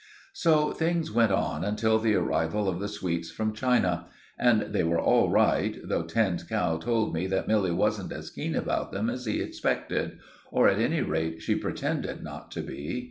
So 0.33 0.71
things 0.71 1.11
went 1.11 1.31
on 1.31 1.63
until 1.63 1.99
the 1.99 2.15
arrival 2.15 2.67
of 2.67 2.79
the 2.79 2.87
sweets 2.87 3.29
from 3.29 3.53
China; 3.53 4.07
and 4.35 4.61
they 4.73 4.83
were 4.83 4.99
all 4.99 5.29
right, 5.29 5.77
though 5.83 6.01
Tinned 6.01 6.49
Cow 6.49 6.77
told 6.77 7.13
me 7.13 7.27
that 7.27 7.47
Milly 7.47 7.69
wasn't 7.71 8.11
as 8.11 8.31
keen 8.31 8.55
about 8.55 8.91
them 8.91 9.11
as 9.11 9.25
he 9.25 9.39
expected, 9.39 10.17
or 10.49 10.67
at 10.67 10.79
any 10.79 11.01
rate 11.01 11.43
she 11.43 11.53
pretended 11.53 12.23
not 12.23 12.49
to 12.53 12.63
be. 12.63 12.99